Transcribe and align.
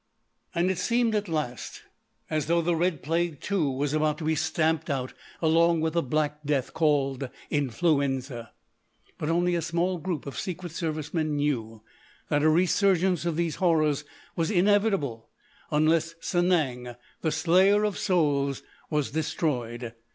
And 0.55 0.71
it 0.71 0.79
seemed, 0.79 1.13
at 1.13 1.29
last, 1.29 1.83
as 2.27 2.47
though 2.47 2.63
the 2.63 2.75
Red 2.75 3.03
Plague, 3.03 3.39
too, 3.39 3.69
was 3.69 3.93
about 3.93 4.17
to 4.17 4.23
be 4.23 4.33
stamped 4.33 4.89
out 4.89 5.13
along 5.43 5.79
with 5.81 5.93
the 5.93 6.01
Black 6.01 6.43
Death 6.43 6.73
called 6.73 7.29
Influenza. 7.51 8.51
But 9.19 9.29
only 9.29 9.53
a 9.53 9.61
small 9.61 9.99
group 9.99 10.25
of 10.25 10.39
Secret 10.39 10.71
Service 10.71 11.13
men 11.13 11.35
knew 11.35 11.83
that 12.29 12.41
a 12.41 12.49
resurgence 12.49 13.25
of 13.25 13.35
these 13.35 13.57
horrors 13.57 14.03
was 14.35 14.49
inevitable 14.49 15.29
unless 15.69 16.15
Sanang, 16.19 16.95
the 17.21 17.31
Slayer 17.31 17.83
of 17.83 17.95
Souls, 17.99 18.63
was 18.89 19.11
destroyed. 19.11 19.93